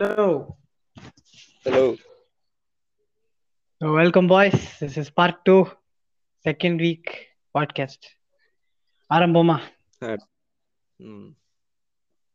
[0.00, 0.56] Hello.
[1.66, 1.96] Hello.
[3.80, 4.56] So welcome, boys.
[4.80, 5.60] This is part two,
[6.44, 7.06] second week
[7.54, 8.00] podcast.
[9.10, 9.56] ஆரம்பமா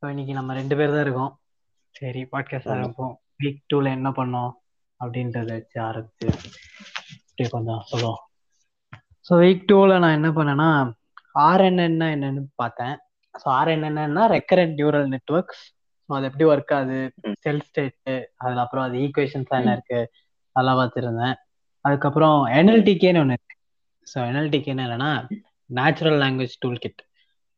[0.04, 1.32] இன்னைக்கு நம்ம ரெண்டு பேர் தான் இருக்கோம்
[1.96, 2.72] சரி பாட்காஸ்ட்.
[2.74, 3.14] ஆரம்பிப்போம்
[3.44, 4.52] வீக் டூல என்ன பண்ணோம்
[5.02, 6.28] அப்படின்றத வச்சு ஆரம்பிச்சு
[7.22, 8.22] அப்படியே கொஞ்சம் சொல்லுவோம்
[9.28, 10.70] ஸோ வீக் டூவில் நான் என்ன பண்ணேன்னா
[11.50, 12.96] ஆர்என்என்னா என்னன்னு பார்த்தேன்
[13.36, 15.64] ஸோ ஆர்என்என்னா ரெக்கரண்ட் நியூரல் நெட்ஒர்க்ஸ்
[16.10, 17.00] ஸோ அது எப்படி ஒர்க் ஆகுது?
[17.24, 17.36] ம்.
[17.40, 20.00] செல் ஸ்டேட்டு அதுல அப்புறம் அது ஈக்குவேஷன்ஸ் என்ன இருக்கு?
[20.56, 21.36] அதெல்லாம் பார்த்துருந்தேன்.
[21.86, 23.56] அதுக்கப்புறம் என்எல்டிகேன்னு ஒன்று இருக்கு.
[24.08, 25.12] ஸோ என்எல்டிகேன்னு என்னன்னா
[25.70, 27.02] நேச்சுரல் லாங்குவேஜ் டூல் கிட்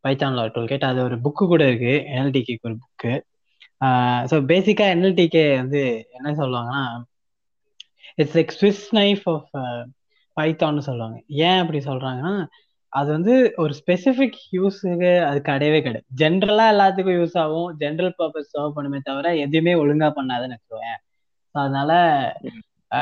[0.03, 1.93] பைத்தான்ல ஒரு டூல் கிட் அது ஒரு புக்கு கூட இருக்கு.
[2.15, 3.13] என்எல்டிகேக்கு ஒரு புக்கு
[4.31, 5.81] ஸோ பேசிக்காக என்எல்டிகே வந்து
[6.17, 6.83] என்ன சொல்லுவாங்கன்னா
[8.17, 9.49] it's like Swiss knife of
[10.37, 11.17] பைத்தான்னு சொல்லுவாங்க.
[11.47, 12.33] ஏன் அப்படி சொல்றாங்கன்னா
[12.97, 16.05] அது வந்து ஒரு ஸ்பெசிஃபிக் யூஸுக்கு அது கிடையவே கிடையாது.
[16.21, 17.69] ஜென்ரலா எல்லாத்துக்கும் யூஸ் ஆகும்.
[17.79, 20.89] ஜென்ரல் பர்பஸ் சர்வ் பண்ணுமே தவிர எதுவுமே ஒழுங்கா பண்ணாதுன்னு வச்சுக்கோங்க
[21.55, 21.91] ஸோ அதனால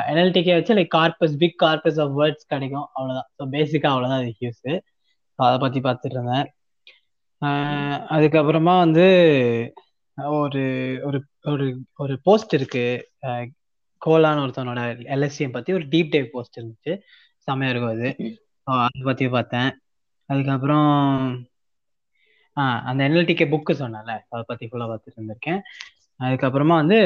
[0.09, 2.88] என்எல்டிகே வச்சு like corpus big corpus of words கிடைக்கும்.
[2.93, 3.29] அவ்வளவுதான்.
[3.38, 4.61] ஸோ பேசிக்கா அவ்வளவுதான் அது யூஸ்
[5.39, 6.47] ஸோ அதை பத்தி பார்த்துட்டு இருந்தேன்.
[8.16, 9.05] அதுக்கப்புறமா வந்து
[10.39, 10.61] ஒரு
[11.07, 12.85] ஒரு ஒரு ஒரு போஸ்ட் இருக்கு.
[14.01, 14.81] கோலான்னு ஒருத்தனோட
[15.16, 16.93] எல்எஸ்சிஎம் பத்தி ஒரு டீப் டைவ் போஸ்ட் இருந்துச்சு.
[17.47, 18.09] செம்மையா இருக்கும் அது.
[18.67, 19.69] அதை பத்தி பார்த்தேன்.
[20.29, 20.87] அதுக்கப்புறம்
[22.57, 25.59] ஆ அந்த என்எல்டிகே புக்கு சொன்னேன்ல அதை பத்தி ஃபுல்லாக பார்த்துட்டு இருந்திருக்கேன்.
[26.19, 26.97] அதுக்கப்புறமா வந்து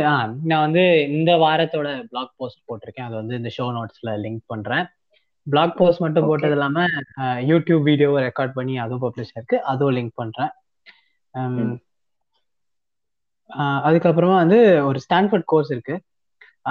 [0.50, 0.84] நான் வந்து
[1.18, 3.08] இந்த வாரத்தோட பிளாக் போஸ்ட் போட்டிருக்கேன்.
[3.08, 4.86] அது வந்து இந்த ஷோ நோட்ஸ்ல லிங்க் பண்றேன்.
[5.48, 6.28] பிளாக் போஸ்ட் மட்டும்.
[6.30, 6.86] போட்டது இல்லாம
[7.50, 10.52] யூடியூப் வீடியோவை ரெக்கார்ட் பண்ணி அதுவும் பப்ளிஷ் இருக்கு அதுவும் லிங்க் பண்றேன்.
[13.88, 15.96] அதுக்கப்புறமா வந்து ஒரு ஸ்டான்ஃபோர்ட் கோர்ஸ் இருக்கு.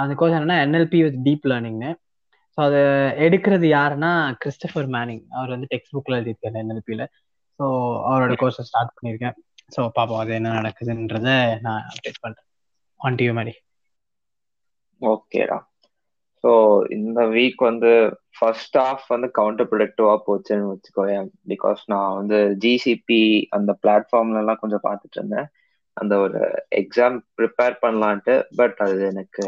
[0.01, 1.91] அந்த கோர்ஸ் என்னன்னா என்எல்பி வித் டீப் லேர்னிங்னு
[2.59, 2.79] ஸோ அதை
[3.25, 4.09] எடுக்கிறது யாருன்னா
[4.41, 7.03] கிறிஸ்டபர் மேனிங் அவர் வந்து டெக்ஸ்ட் புக்ல எழுதியிருக்காரு என்எல்பியில்
[7.59, 7.65] ஸோ
[8.07, 9.35] அவரோட கோர்ஸை ஸ்டார்ட் பண்ணியிருக்கேன்.
[9.75, 11.29] ஸோ பார்ப்போம் அது என்ன நடக்குதுன்றத
[11.65, 12.47] நான் அப்டேட் பண்றேன்.
[12.99, 13.53] ஆன் டியூ மாதிரி
[15.01, 15.59] ஓகேடா
[16.43, 16.51] ஸோ
[16.97, 17.91] இந்த வீக் வந்து
[18.37, 21.29] ஃபர்ஸ்ட் ஹாஃப் வந்து கவுண்டர் ப்ரொடக்டிவா போச்சுன்னு வச்சுக்கோயேன்.
[21.53, 25.49] பிகாஸ் நான் வந்து ஜிசிபி அந்த பிளாட்ஃபார்ம்ல எல்லாம் கொஞ்சம் பார்த்துட்டு இருந்தேன்
[25.97, 26.41] அந்த ஒரு
[26.81, 29.45] எக்ஸாம் ப்ரிப்பேர் பண்ணலான்ட்டு பட் அது எனக்கு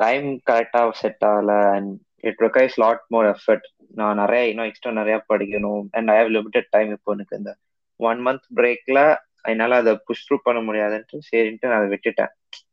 [0.00, 1.52] டைம் கரெக்டாக செட் ஆகல.
[1.76, 5.84] And it requires lot more effort நான் நிறைய இன்னும் எக்ஸ்ட்ரா நிறைய படிக்கணும்.
[5.96, 7.52] And I have limited time இப்போ எனக்கு இந்த
[8.00, 9.00] ஒன் மந்த் பிரேக்ல
[9.44, 12.32] என்னால அதை புஷ் த்ரூ பண்ண முடியாதுன்ட்டு சரின்ட்டு நான் அதை விட்டுட்டேன்.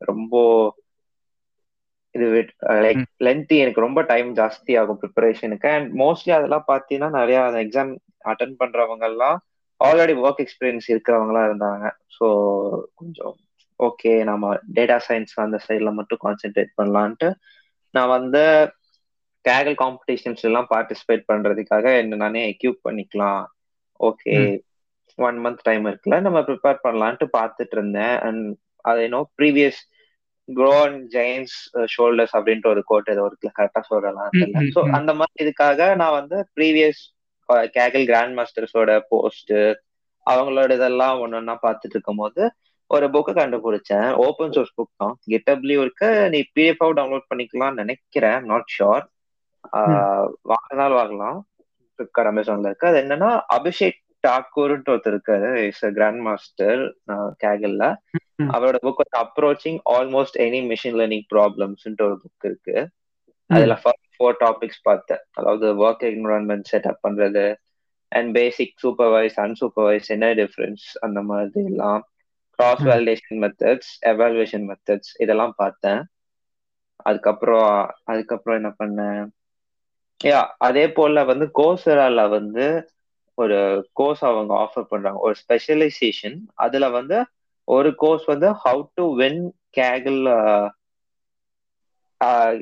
[0.09, 0.33] ரொம்ப
[2.16, 2.25] இது
[2.85, 3.01] லைக்.
[3.28, 7.91] லென்த்தி எனக்கு ரொம்ப டைம் ஜாஸ்தி ஆகும் ப்ரிப்பரேஷனுக்கு அண்ட் மோஸ்ட்லி அதெல்லாம் பார்த்தீங்கன்னா நிறைய அந்த எக்ஸாம்
[8.31, 9.38] அட்டன் பண்றவங்க எல்லாம்
[9.81, 11.85] ஆல்ரெடி ஒர்க் எக்ஸ்பீரியன்ஸ் இருக்கிறவங்களா இருந்தாங்க.
[12.17, 12.27] ஸோ
[12.95, 13.33] கொஞ்சம்
[13.79, 17.29] ஓகே நம்ம டேட்டா சயின்ஸ் அந்த சைடில் மட்டும் கான்சென்ட்ரேட் பண்ணலான்ட்டு
[17.94, 18.44] நான் வந்து
[19.45, 23.44] கேகல் காம்படிஷன்ஸ் எல்லாம் பார்ட்டிசிபேட் பண்றதுக்காக என்ன நானே எக்யூப் பண்ணிக்கலாம்.
[24.00, 24.35] ஓகே.
[25.19, 28.16] ஒன் மந்த் டைம் இருக்குல்ல நம்ம ப்ரிப்பேர் பண்ணலான்ட்டு பார்த்துட்டு இருந்தேன்.
[28.28, 28.45] அண்ட்
[28.85, 29.79] அது என்ன ப்ரீவியஸ்
[30.50, 31.53] க்ரோன் ஜெயின்ஸ்
[31.94, 34.31] ஷோல்டர்ஸ் அப்படின்ற ஒரு கோட் ஏதோ இருக்குல்ல கரெக்டா சொல்லலாம்
[34.75, 34.81] ஸோ.
[34.97, 37.01] அந்த மாதிரி இதுக்காக நான் வந்து ப்ரீவியஸ்
[37.77, 39.56] கேகல் கிராண்ட் மாஸ்டர்ஸோட போஸ்ட்
[40.27, 42.44] அவங்களோட இதெல்லாம் ஒன்று ஒன்றா பார்த்துட்டு இருக்கும்போது
[42.91, 44.07] ஒரு புக்கை கண்டுபிடிச்சேன்.
[44.25, 45.16] ஓப்பன் சோர்ஸ் புக் தான்.
[45.31, 46.09] கெட்டப்லயும் இருக்கு.
[46.33, 48.39] நீ பிடிஎஃப் டவுன்லோட் பண்ணிக்கலாம்னு நினைக்கிறேன்.
[48.51, 49.06] நாட் ஷோர்
[49.74, 51.40] வாங்கினாலும் வாங்கலாம்.
[51.98, 52.88] ஃபிளிப்கார்ட் அமேசான்ல இருக்கு.
[52.88, 55.50] அது என்னன்னா அபிஷேக் டாக்கூர்ன்ட்டு ஒருத்தர் இருக்காரு.
[55.68, 56.81] இஸ் கிராண்ட் மாஸ்டர்
[57.44, 57.84] கேகல்ல.
[58.54, 62.90] அவரோட புக் வந்து approaching almost any machine learning ப்ராப்ளம்ஸ்ன்ட்டு ஒரு புக் இருக்கு.
[63.48, 65.22] அதுல ஃபோர் டாபிக்ஸ் பார்த்தேன்.
[65.31, 67.46] அதாவது ஒர்க் என்வரான்மெண்ட் செட்டப் பண்றது
[68.12, 72.02] அண்ட் பேசிக் சூப்பர்வைஸ் அன்சூப்பர்வைஸ் என்ன டிஃபரன்ஸ் அந்த மாதிரி எல்லாம்.
[72.59, 72.84] Cross.
[72.88, 76.02] Validation methods evaluation methods இதெல்லாம் பார்த்தேன்.
[77.04, 77.72] அதுக்கப்புறம்
[78.04, 79.25] அதுக்கப்புறம் என்ன பண்ணேன்?
[80.22, 80.38] யா
[80.68, 82.66] அதே போல வந்து கோசரால வந்து
[83.38, 83.58] ஒரு
[83.94, 85.20] கோர்ஸ் அவங்க ஆஃபர் பண்றாங்க.
[85.20, 87.18] ஒரு ஸ்பெஷலைசேஷன் அதுல வந்து
[87.68, 89.42] ஒரு கோர்ஸ் வந்து how to win
[89.78, 90.22] Kaggle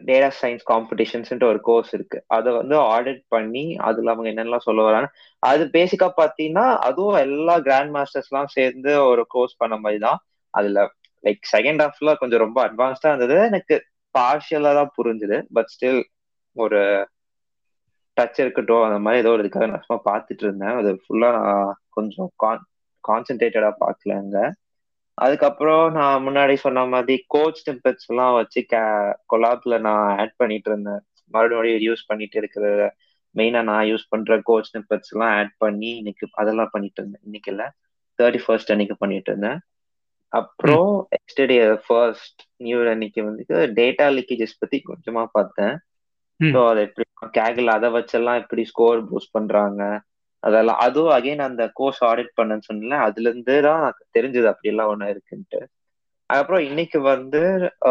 [0.07, 2.17] data science காம்படிஷன்ஸ்ன்ற ஒரு கோர்ஸ் இருக்கு.
[2.29, 5.07] அதை வந்து ஆடிட் பண்ணி அதுல அவங்க என்னென்னலாம் சொல்ல வராங்க.
[5.43, 10.19] அது பேசிக்கா பார்த்தீங்கன்னா அதுவும் எல்லா கிராண்ட் மாஸ்டர்ஸ்லாம் சேர்ந்து ஒரு கோர்ஸ் பண்ண மாதிரி தான்.
[10.53, 10.79] அதுல
[11.23, 13.37] லைக் செகண்ட் ஹாஃப்ல கொஞ்சம் ரொம்ப அட்வான்ஸ்டா இருந்தது.
[13.49, 13.75] எனக்கு
[14.15, 15.37] பார்ஷியலா தான் புரிஞ்சுது.
[15.55, 16.01] பட் ஸ்டில்
[16.55, 16.81] ஒரு
[18.17, 20.75] டச் இருக்கட்டும் அந்த மாதிரி ஏதோ ஒரு இதுக்காக நான் சும்மா பார்த்துட்டு இருந்தேன்.
[20.79, 22.29] அது ஃபுல்லா நான் கொஞ்சம்
[23.03, 24.37] கான்சென்ட்ரேட்டடா பார்க்கலங்க
[25.17, 28.61] அதுக்கப்புறம் நான் முன்னாடி சொன்ன மாதிரி கோச் டெம்பெட்ஸ் எல்லாம் வச்சு
[29.31, 31.01] கொலாப்ல நான் ஆட் பண்ணிட்டு இருந்தேன்.
[31.31, 32.65] மறுபடியும் யூஸ் பண்ணிட்டு இருக்கிற
[33.35, 37.23] மெயினா நான் யூஸ் பண்ற கோச் டெம்பெட்ஸ் எல்லாம் ஆட் பண்ணி இன்னைக்கு அதெல்லாம் பண்ணிட்டு இருந்தேன்.
[37.23, 37.63] இன்னைக்கு இல்ல
[38.19, 39.59] தேர்ட்டி ஃபர்ஸ்ட் அன்னைக்கு பண்ணிட்டு இருந்தேன்.
[40.33, 41.45] அப்புறம் எஸ்டே
[41.85, 43.43] ஃபர்ஸ்ட் நியூ அன்னைக்கு வந்து
[43.79, 45.75] டேட்டா லீக்கேஜஸ் பத்தி கொஞ்சமா பார்த்தேன்.
[46.51, 47.05] ஸோ அதை எப்படி
[47.37, 49.81] கேகில் அதை வச்செல்லாம் எப்படி ஸ்கோர் பூஸ்ட் பண்றாங்க?
[50.43, 53.83] அதெல்லாம் அதுவும் அகைன் அந்த கோர்ஸ் ஆடிட் பண்ணேன்னு சொன்னல அதுல இருந்து தான்
[54.17, 55.59] தெரிஞ்சது அப்படியெல்லாம் ஒண்ணு இருக்குன்ட்டு.
[56.29, 57.41] அதுக்கப்புறம் இன்னைக்கு வந்து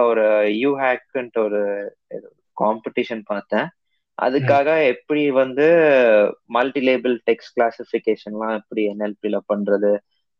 [0.02, 0.24] ஒரு
[0.62, 1.60] யூ ஹேக்குன்ட்டு ஒரு
[2.56, 3.68] காம்படிஷன் பார்த்தேன்.
[4.18, 5.66] அதுக்காக எப்படி வந்து
[6.46, 9.92] மல்டி லேபிள் டெக்ஸ்ட் கிளாசிஃபிகேஷன்லாம் எப்படி என்எல்பில பண்றது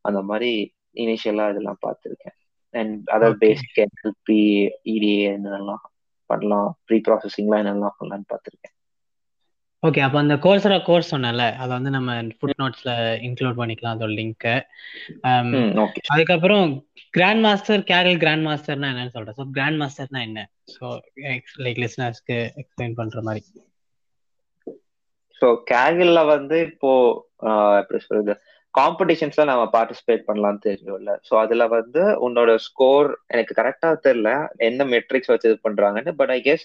[0.05, 0.51] அந்த மாதிரி
[0.97, 2.37] இனிஷியலா இதெல்லாம் பார்த்துருக்கேன்.
[2.75, 4.41] And other basic NLP
[4.95, 5.83] EDA என்னெல்லாம்
[6.31, 8.75] பண்ணலாம் ப்ரீ ப்ராசஸிங்லாம் என்னெல்லாம் பண்ணலாம்னு பார்த்துருக்கேன்.
[9.83, 12.91] ஓகே அப்போ அந்த கோர்ஸரா கோர்ஸ் சொன்னல அதை வந்து நம்ம ஃபுட் நோட்ஸ்ல
[13.29, 14.53] இன்க்ளூட் பண்ணிக்கலாம் அதோட லிங்க்கு
[15.85, 16.67] ஓகே அதுக்கப்புறம்
[17.11, 19.37] கிராண்ட் மாஸ்டர் கேரல் கிராண்ட் மாஸ்டர்னா என்னன்னு சொல்றேன்.
[19.39, 20.85] ஸோ கிராண்ட் மாஸ்டர்னா என்ன ஸோ
[21.67, 23.43] லைக் லிசனர்ஸ்க்கு எக்ஸ்பிளைன் பண்ற மாதிரி.
[25.41, 26.91] ஸோ கேரல்ல வந்து இப்போ
[27.81, 28.35] எப்படி சொல்றது?
[28.75, 31.13] காம்படிஷன்ஸ்ல நம்ம பார்ட்டிசிபேட் பண்ணலாம்னு தெரியும்ல.
[31.29, 34.31] ஸோ அதுல வந்து உன்னோட ஸ்கோர் எனக்கு கரெக்டா தெரியல
[34.69, 36.65] என்ன மெட்ரிக்ஸ் வச்சு இது பண்றாங்கன்னு but I guess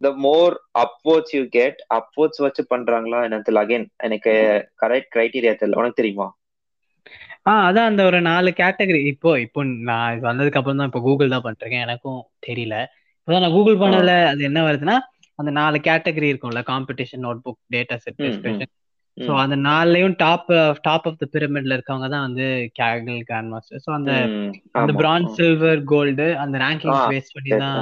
[0.00, 4.32] the more upvotes you get upvotes வச்சு பண்றாங்களா எனக்கு அகைன் எனக்கு
[4.82, 5.80] கரெக்ட் கிரைட்டீரியா தெரியல.
[5.82, 6.28] உனக்கு தெரியுமா?
[7.46, 9.60] ஆ அதான் அந்த ஒரு நாலு கேட்டகரி இப்போ இப்போ
[9.90, 12.76] நான் வந்ததுக்கு அப்புறம் தான் இப்போ கூகுள் தான் பண்ணிருக்கேன் எனக்கும் தெரியல.
[13.18, 14.96] இப்போதான் நான் கூகுள் பண்ணதுல அது என்ன வருதுன்னா
[15.38, 18.18] அந்த நாலு கேட்டகரி இருக்கும்ல competition notebook data set
[19.16, 20.48] so அந்த நாலுலயும் டாப்
[20.82, 22.46] டாப் ஆஃப் த பிரமிட்ல இருக்கவங்க தான் வந்து
[22.78, 24.12] கேகல் கிராண்ட் மாஸ்டர் ஸோ அந்த
[24.80, 27.78] அந்த பிரான்ஸ் சில்வர் கோல்டு அந்த ரேங்கிங்ஸ் பேஸ் பண்ணி தான்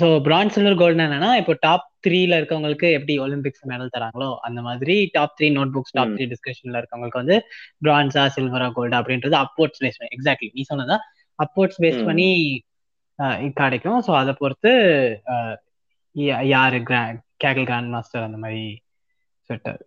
[0.00, 4.96] ஸோ பிரான்ஸ் சில்வர் கோல்டு என்னன்னா இப்போ டாப் த்ரீல இருக்கவங்களுக்கு எப்படி ஒலிம்பிக்ஸ் மெடல் தராங்களோ அந்த மாதிரி
[5.14, 7.36] top three notebooks top three டிஸ்கஷன்ல இருக்கவங்களுக்கு வந்து
[7.82, 10.98] பிரான்ஸா சில்வரா கோல்டு அப்படின்றது அப்போர்ட்ஸ் பேஸ் பண்ணி எக்ஸாக்ட்லி நீ சொன்னதா
[11.38, 12.28] அப்போர்ட்ஸ் பேஸ் பண்ணி
[13.58, 14.00] கிடைக்கும்.
[14.06, 14.72] ஸோ அதை பொறுத்து
[16.52, 18.62] யாரு கிராண்ட் கேகல் கிராண்ட் மாஸ்டர் அந்த மாதிரி
[19.48, 19.82] செட்டர்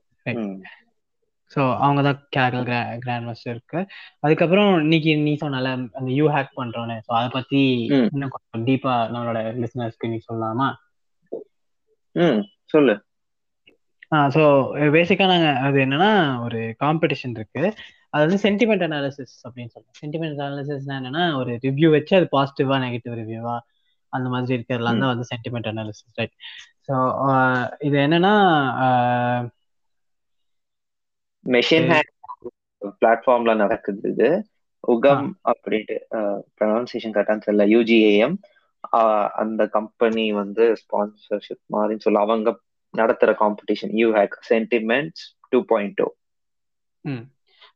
[1.52, 2.66] ஸோ அவங்க தான் கேகல்
[3.04, 3.80] கிராண்ட் மாஸ்டர் இருக்கு.
[4.24, 5.68] அதுக்கப்புறம் இன்னைக்கு நீ சொன்னால
[5.98, 6.96] அந்த யூ ஹேக் பண்றோன்னு.
[7.08, 7.62] ஸோ அதை பத்தி
[8.10, 10.70] இன்னும் கொஞ்சம் டீப்பா நம்மளோட லிசனர்ஸ்க்கு நீ சொல்லலாமா?
[12.16, 12.96] ம் சொல்லு.
[14.12, 14.42] ஆ ஸோ
[14.96, 16.10] பேசிக்கா நாங்க அது என்னன்னா
[16.46, 17.64] ஒரு காம்படிஷன் இருக்கு.
[18.14, 23.16] அது வந்து சென்டிமெண்ட் அனாலிசிஸ் அப்படின்னு சொல்லுவோம் சென்டிமெண்ட் அனாலிசிஸ்னா என்னன்னா ஒரு ரிவ்யூ வச்சு அது பாசிட்டிவா நெகட்டிவ்
[23.22, 23.56] ரிவ்யூவா
[24.14, 26.36] அந்த மாதிரி இருக்கிறதுலாம் தான் வந்து சென்டிமெண்ட் அனாலிசிஸ் ரைட்
[26.92, 26.98] ஸோ
[27.84, 28.34] இது என்னன்னா
[31.46, 31.90] மெஷின்
[32.96, 34.30] பிளாட்ஃபார்ம்ல நடக்குது இது.
[34.84, 35.96] உகம் அப்படின்ட்டு
[36.60, 37.66] ப்ரொனன்சியேஷன் கரெக்டான்னு தெரியல.
[37.74, 38.36] யூஜிஏஎம்
[39.42, 42.52] அந்த கம்பெனி வந்து ஸ்பான்சர்ஷிப் மாதிரின்னு சொல்ல அவங்க
[42.94, 46.08] நடத்துற competition you hack sentiments two point two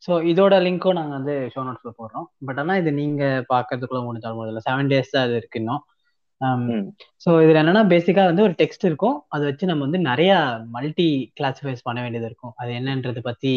[0.03, 2.27] so இதோட லிங்க்கும் நாங்கள் வந்து ஷோ நோட்ஸ்ல போடுறோம்.
[2.47, 5.83] பட் ஆனால் இது நீங்க பார்க்கறதுக்குள்ள முடிஞ்சாலும் முதல்ல செவன் டேஸ் தான் அது இருக்கு இன்னும்.
[7.23, 9.17] ஸோ இதுல என்னன்னா பேசிக்கா வந்து ஒரு டெக்ஸ்ட் இருக்கும்.
[9.27, 10.31] அதை வச்சு நம்ம வந்து நிறைய
[10.75, 11.07] மல்டி
[11.39, 12.53] கிளாசிஃபைஸ் பண்ண வேண்டியது இருக்கும்.
[12.61, 13.53] அது என்னன்றது பத்தி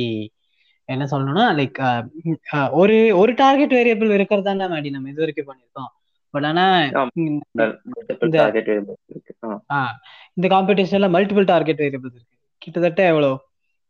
[0.89, 1.79] என்ன சொல்லணும்னா லைக்
[2.73, 5.91] ஒரு ஒரு டார்கெட் வேரியபிள் இருக்கிறதா தான் மேடி நம்ம இது வரைக்கும் பண்ணிருக்கோம்
[6.35, 6.65] பட் ஆனா
[10.37, 12.35] இந்த காம்படிஷன்ல மல்டிபிள் டார்கெட் வேரியபிள் இருக்கு.
[12.63, 13.33] கிட்டத்தட்ட எவ்வளோ?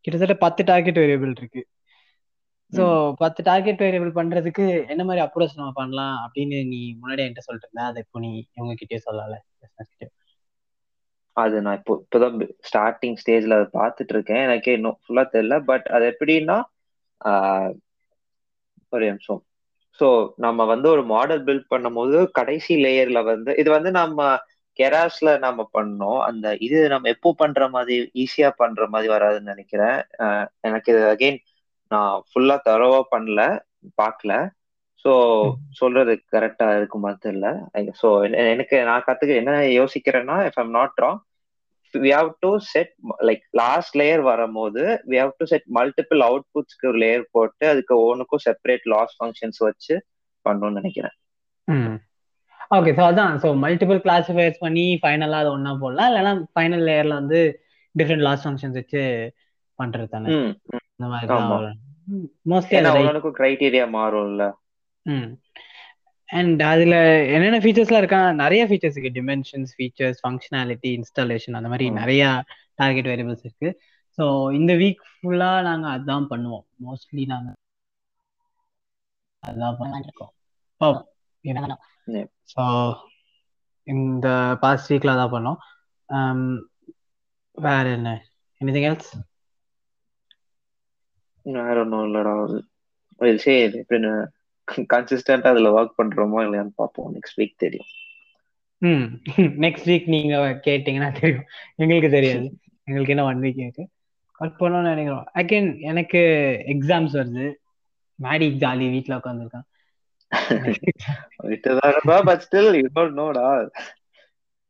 [0.05, 1.63] கிட்டத்தட்ட பத்து டார்கெட் வேரியபிள் இருக்கு.
[2.73, 2.85] ஸோ
[3.21, 7.85] பத்து டார்கெட் வேரியபிள் பண்றதுக்கு என்ன மாதிரி அப்ரோச் நம்ம பண்ணலாம் அப்படின்னு நீ முன்னாடி என்கிட்ட சொல்லிட்டு இருந்த
[7.91, 9.37] அதை இப்போ நீ இவங்க கிட்டே சொல்லல
[11.37, 12.37] அது நான் இப்போ இப்போதான்
[12.69, 15.57] ஸ்டார்டிங் ஸ்டேஜ்ல அதை பார்த்துட்டு இருக்கேன் எனக்கே இன்னும் ஃபுல்லா தெரியல.
[15.71, 16.57] பட் அது எப்படின்னா
[18.93, 19.41] ஒரு நிமிஷம்.
[20.01, 20.07] ஸோ
[20.37, 24.19] நம்ம வந்து ஒரு மாடல் பில்ட் பண்ணும்போது கடைசி லேயர்ல வந்து இது வந்து நம்ம
[24.79, 26.21] கெராஸ்ல நம்ம பண்ணோம்.
[26.29, 27.95] அந்த இது நம்ம எப்போ பண்ற மாதிரி
[28.25, 29.99] ஈஸியா பண்ற மாதிரி வராதுன்னு நினைக்கிறேன்.
[30.69, 31.41] எனக்கு இது அகெயின்
[31.91, 33.43] நான் ஃபுல்லா தரவா பண்ணல
[34.01, 34.33] பார்க்கல.
[35.05, 35.13] ஸோ
[35.71, 37.49] சொல்றது கரெக்டா இருக்குமா தெரியல.
[38.01, 38.09] ஸோ
[38.53, 41.21] எனக்கு நான் கத்துக்க என்ன யோசிக்கிறேன்னா if I'm not wrong
[41.95, 42.93] we have to set
[43.29, 48.45] like last layer வரும்போது we have to set multiple அவுட்புட்ஸ்க்கு ஒரு லேயர் போட்டு அதுக்கு ஒன்றுக்கும்
[48.47, 49.95] செப்பரேட் லாஸ் ஃபங்க்ஷன்ஸ் வச்சு
[50.47, 51.17] பண்ணணும்னு நினைக்கிறேன்.
[52.71, 53.35] ஓகே ஸோ அதான்.
[53.43, 56.09] ஸோ மல்டிபிள் கிளாஸிஃபைஸ் பண்ணி ஃபைனலாக அது ஒன்றா போடலாம்.
[56.11, 57.41] இல்லைன்னா ஃபைனல் லேயர்ல வந்து
[57.95, 59.03] டிஃப்ரெண்ட் லாஸ் ஃபங்க்ஷன்ஸ் வச்சு
[59.79, 60.29] பண்றது தானே?
[60.95, 61.29] இந்த மாதிரி
[62.53, 64.45] மோஸ்ட்லி அவனுக்கும் கிரைட்டீரியா மாறும்ல.
[66.29, 66.95] அண்ட் அதுல
[67.35, 68.21] என்னென்ன ஃபீச்சர்ஸ்லாம் இருக்கா?
[68.41, 69.17] நிறைய ஃபீச்சர்ஸ் இருக்கு.
[69.19, 72.23] டிமென்ஷன்ஸ் ஃபீச்சர்ஸ் ஃபங்க்ஷனாலிட்டி இன்ஸ்டாலேஷன் அந்த மாதிரி நிறைய
[72.81, 73.71] டார்கெட் வேரியபிள்ஸ் இருக்கு.
[74.19, 74.25] ஸோ
[74.59, 76.65] இந்த வீக் ஃபுல்லா நாங்க அதான் பண்ணுவோம்.
[76.87, 77.49] மோஸ்ட்லி நாங்க
[79.43, 80.33] அதான் பண்ணிருக்கோம்.
[82.55, 82.65] ஸோ
[83.87, 84.29] இந்த
[84.63, 85.59] பாஸ்ட் வீக்ல அதான் பண்ணோம்.
[87.59, 88.11] வேற என்ன?
[88.61, 89.11] எனிதிங் எல்ஸ்
[91.53, 93.37] வேற ஒன்றும் இல்லடா.
[93.37, 94.27] சரி எப்படின்னு
[94.95, 97.15] கன்சிஸ்டன்டா அதுல ஒர்க் பண்றோமோ இல்லையான்னு பார்ப்போம்.
[97.15, 97.87] நெக்ஸ்ட் வீக் தெரியும்.
[98.79, 99.23] ம்.
[99.37, 101.45] நெக்ஸ்ட் வீக் நீங்க கேட்டீங்கன்னா தெரியும்.
[101.77, 102.59] எங்களுக்கு தெரியாது.
[102.85, 103.89] எங்களுக்கு என்ன ஒன் வீக் இருக்கு.
[104.41, 105.27] ஒர்க் பண்ணணும்னு நினைக்கிறோம்.
[105.35, 106.19] அகைன் எனக்கு
[106.67, 107.55] எக்ஸாம்ஸ் வருது.
[108.23, 109.67] மேடி ஜாலி வீட்ல உட்காந்துருக்கான்
[112.25, 113.69] but still you don't know the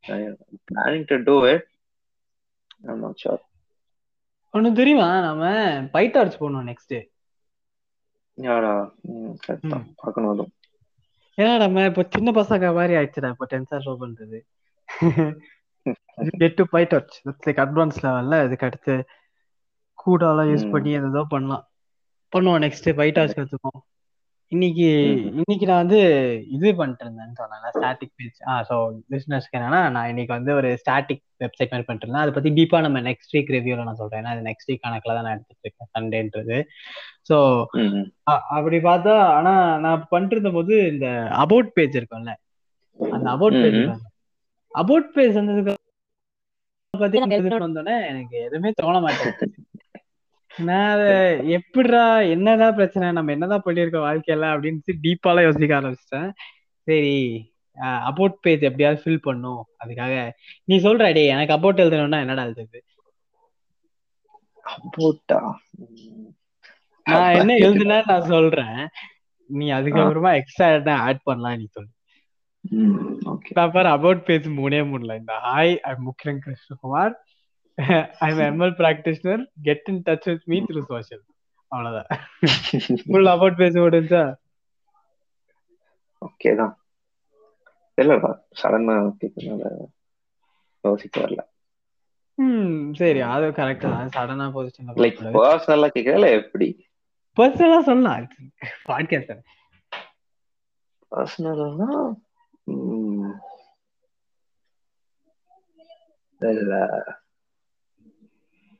[0.07, 1.23] planning to.
[1.23, 1.65] Do it
[2.87, 3.47] I'm not sure
[4.53, 5.07] ஒன்னு தெரியுமா?
[5.21, 5.43] நாம
[5.93, 6.95] பைட்டார்ச் போனோம் நெக்ஸ்ட்
[8.37, 8.73] யாரா?
[10.01, 10.53] பார்க்கணும் அதுவும்.
[11.37, 13.29] ஏன்னா நம்ம இப்போ சின்ன பசங்க மாதிரி ஆயிடுச்சுடா.
[13.29, 14.39] இப்போ டென்சர் ஷோ பண்றது.
[16.41, 17.15] Get to PyTorch
[17.47, 18.95] like advance லெவல்ல இதுக்கு அடுத்து
[19.99, 20.71] கூடாலாம் யூஸ்.
[20.71, 21.65] பண்ணி ஏதோ பண்ணலாம்.
[22.33, 23.79] பண்ணுவோம் நெக்ஸ்ட் பைட்டாஸ் கத்துப்போம்
[24.51, 24.85] இன்னைக்கு.
[25.39, 25.99] இன்னைக்கு நான் வந்து
[26.55, 28.75] இது பண்ணிட்டு இருந்தேன்னு சொன்னேன் ஸ்டாட்டிக் பேஜ் ஆ ஸோ
[29.11, 33.01] பிஸ்னஸ்க்கு என்னன்னா நான் இன்னைக்கு வந்து ஒரு ஸ்டாட்டிக் வெப்சைட் மாதிரி பண்ணிட்டு இருந்தேன் அதை பத்தி டீப்பா நம்ம
[33.07, 34.21] நெக்ஸ்ட் வீக் ரிவ்யூல நான் சொல்றேன்.
[34.21, 36.57] ஏன்னா அது நெக்ஸ்ட் வீக் கணக்குல தான் நான் எடுத்துட்டு இருக்கேன் சண்டேன்றது
[37.29, 37.37] ஸோ.
[38.55, 39.53] அப்படி பார்த்தா ஆனா
[39.85, 41.07] நான் பண்ணிட்டு இருந்த போது இந்த
[41.43, 42.33] அபவுட் பேஜ் இருக்கும்ல
[42.99, 43.79] அந்த அபவுட் பேஜ்.
[44.75, 45.75] அபவுட் பேஜ் வந்ததுக்கு
[46.93, 47.19] பத்தி
[47.59, 49.47] வந்தோடனே எனக்கு எதுவுமே தோண மாட்டேங்குது.
[50.67, 51.01] நான்
[51.57, 52.03] எப்படிடா?
[52.33, 53.11] என்னதான் பிரச்சனை?
[53.17, 56.29] நம்ம என்னதான் பண்ணியிருக்கோம் வாழ்க்கையில அப்படின்னு டீப்பாலாம் யோசிக்க ஆரம்பிச்சிட்டேன்.
[56.87, 57.13] சரி
[58.09, 59.61] அபவுட் பேஜ் எப்படியாவது ஃபில் பண்ணும்.
[59.83, 60.13] அதுக்காக
[60.69, 62.81] நீ சொல்ற டே எனக்கு அபவுட் எழுதணும்னா என்னடா எழுதுது
[64.65, 65.39] அபோட்டா
[67.05, 68.81] நான் என்ன எழுதுனா நான் சொல்றேன்.
[69.49, 71.91] நீ அதுக்கப்புறமா எக்ஸ்ட்ரா என்ன ஆட் பண்ணலாம் நீ சொல்லு.
[73.95, 77.15] அபவுட் பேஜ் மூணே மூணுல இந்த hi I முக்கிரன் Krishnakumar.
[78.25, 81.23] I am ML practitioner get in touch with me through social
[81.71, 82.09] அவ்வளவுதான்.
[83.11, 84.23] ஃபுல் அபவுட் பேஜ் முடிஞ்சா?
[86.21, 86.73] ஓகே தான்.
[87.97, 88.29] இல்லடா
[88.61, 89.71] சடனா கேட்கறதுனால
[90.83, 91.41] யோசிக்க வரல.
[92.37, 94.11] ம் சரி அது கரெக்ட் தான்.
[94.17, 96.67] சடனா பொசிஷன்ல லைக் பர்சனலா கேட்கறதுல எப்படி?
[97.37, 98.27] பர்சனலா சொல்லலாம்
[98.89, 99.33] பாட்காஸ்ட்
[101.11, 101.89] பர்சனல்னா
[106.41, 106.73] இல்ல.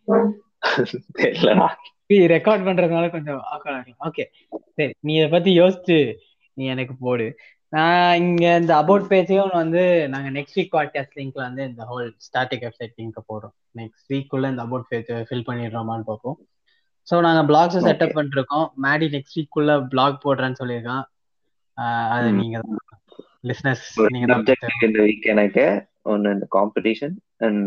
[1.20, 1.68] தெரியலடா.
[2.34, 3.42] ரெக்கார்ட் பண்றதுனால கொஞ்சம்
[4.08, 4.24] ஓகே
[4.78, 5.98] சரி நீ இதை பத்தி யோசிச்சு
[6.58, 7.28] நீ எனக்கு போடு.
[7.74, 12.64] நான் இங்க இந்த அபவுட் பேஜையும் வந்து நாங்க நெக்ஸ்ட் வீக் பாட்காஸ்ட் லிங்க்ல வந்து இந்த ஹோல் ஸ்டாட்டிக்
[12.66, 13.56] வெப்சைட் லிங்க் போடுறோம்.
[13.76, 16.38] நெக்ஸ்ட் வீக்குள்ள இந்த அபவுட் பேஜ் ஃபில் பண்ணிடுறோமான்னு பார்ப்போம்.
[17.08, 18.68] ஸோ நாங்க பிளாக்ஸ் செட்டப் பண்ணிருக்கோம்.
[18.84, 21.06] மேடி நெக்ஸ்ட் வீக்குள்ள பிளாக் போடுறேன்னு சொல்லியிருக்கான்.
[22.16, 22.58] அது நீங்க
[23.44, 24.42] லிஸ்னஸ் நீங்க
[25.06, 27.64] வீக் எனக்கு ஒன்னு இந்த competition and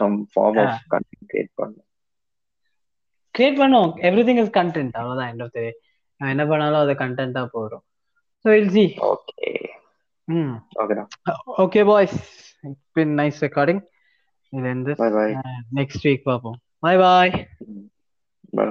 [0.00, 1.88] some form of content create பண்ணணும்
[3.34, 3.92] கிரியேட் பண்ணுவோம்.
[4.08, 5.62] எவ்ரி திங் இஸ் கண்டென்ட் அவ்வளவுதான் எண்ட் ஆஃப் த
[6.20, 7.84] நான் என்ன பண்ணாலும் அது கண்டென்ட்டா போயிடும்.
[8.44, 9.48] ஸோ இல் சி ஓகே
[10.28, 10.54] ம்.
[10.82, 11.04] ஓகேடா
[11.64, 12.16] okay boys
[12.64, 13.82] it's been nice recording
[15.02, 15.28] bye bye
[15.80, 16.58] next week பார்ப்போம்.
[16.78, 17.32] Bye bye
[18.52, 18.66] bye